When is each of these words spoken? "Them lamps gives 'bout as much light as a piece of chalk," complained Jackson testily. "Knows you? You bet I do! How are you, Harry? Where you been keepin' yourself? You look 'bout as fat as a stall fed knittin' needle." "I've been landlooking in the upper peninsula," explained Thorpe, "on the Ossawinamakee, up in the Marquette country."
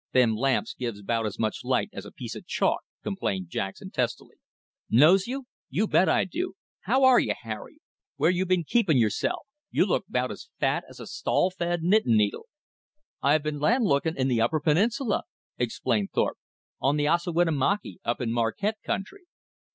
"Them 0.13 0.35
lamps 0.35 0.73
gives 0.73 1.03
'bout 1.03 1.27
as 1.27 1.37
much 1.37 1.63
light 1.63 1.91
as 1.93 2.07
a 2.07 2.11
piece 2.11 2.33
of 2.33 2.47
chalk," 2.47 2.79
complained 3.03 3.49
Jackson 3.51 3.91
testily. 3.91 4.37
"Knows 4.89 5.27
you? 5.27 5.45
You 5.69 5.85
bet 5.85 6.09
I 6.09 6.25
do! 6.25 6.55
How 6.79 7.03
are 7.03 7.19
you, 7.19 7.35
Harry? 7.39 7.81
Where 8.15 8.31
you 8.31 8.47
been 8.47 8.63
keepin' 8.63 8.97
yourself? 8.97 9.45
You 9.69 9.85
look 9.85 10.05
'bout 10.09 10.31
as 10.31 10.49
fat 10.59 10.85
as 10.89 10.99
a 10.99 11.05
stall 11.05 11.51
fed 11.51 11.83
knittin' 11.83 12.17
needle." 12.17 12.47
"I've 13.21 13.43
been 13.43 13.59
landlooking 13.59 14.15
in 14.15 14.27
the 14.27 14.41
upper 14.41 14.59
peninsula," 14.59 15.21
explained 15.59 16.09
Thorpe, 16.15 16.39
"on 16.79 16.97
the 16.97 17.07
Ossawinamakee, 17.07 17.99
up 18.03 18.21
in 18.21 18.29
the 18.29 18.33
Marquette 18.33 18.81
country." 18.83 19.25